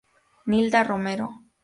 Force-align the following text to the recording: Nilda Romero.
Nilda 0.49 0.81
Romero. 0.83 1.27